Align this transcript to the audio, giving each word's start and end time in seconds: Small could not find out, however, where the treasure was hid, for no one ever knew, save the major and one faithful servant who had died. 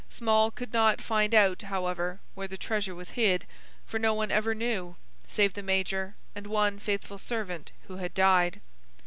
Small 0.09 0.49
could 0.49 0.73
not 0.73 0.99
find 0.99 1.31
out, 1.35 1.61
however, 1.61 2.21
where 2.33 2.47
the 2.47 2.57
treasure 2.57 2.95
was 2.95 3.11
hid, 3.11 3.45
for 3.85 3.99
no 3.99 4.15
one 4.15 4.31
ever 4.31 4.55
knew, 4.55 4.95
save 5.27 5.53
the 5.53 5.61
major 5.61 6.15
and 6.33 6.47
one 6.47 6.79
faithful 6.79 7.19
servant 7.19 7.71
who 7.83 7.97
had 7.97 8.15
died. 8.15 8.61